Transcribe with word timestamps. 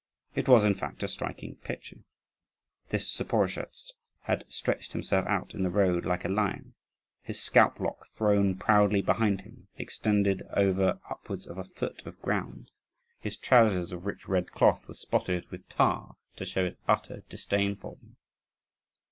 It 0.33 0.47
was, 0.47 0.65
in 0.65 0.73
fact, 0.73 1.03
a 1.03 1.07
striking 1.07 1.57
picture. 1.57 2.03
This 2.89 3.07
Zaporozhetz 3.15 3.93
had 4.21 4.51
stretched 4.51 4.93
himself 4.93 5.27
out 5.27 5.53
in 5.53 5.61
the 5.61 5.69
road 5.69 6.07
like 6.07 6.25
a 6.25 6.27
lion; 6.27 6.73
his 7.21 7.39
scalp 7.39 7.79
lock, 7.79 8.07
thrown 8.15 8.55
proudly 8.57 9.03
behind 9.03 9.41
him, 9.41 9.67
extended 9.77 10.41
over 10.53 10.99
upwards 11.07 11.45
of 11.45 11.59
a 11.59 11.63
foot 11.63 12.01
of 12.07 12.19
ground; 12.23 12.71
his 13.19 13.37
trousers 13.37 13.91
of 13.91 14.07
rich 14.07 14.27
red 14.27 14.51
cloth 14.51 14.87
were 14.87 14.95
spotted 14.95 15.45
with 15.51 15.69
tar, 15.69 16.15
to 16.35 16.45
show 16.45 16.65
his 16.65 16.77
utter 16.87 17.21
disdain 17.29 17.75
for 17.75 17.97
them. 17.97 18.15